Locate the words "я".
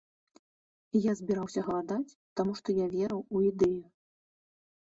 1.03-1.13, 2.83-2.91